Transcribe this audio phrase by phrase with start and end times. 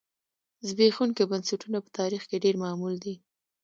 [0.67, 3.15] زبېښونکي بنسټونه په تاریخ کې ډېر معمول دي.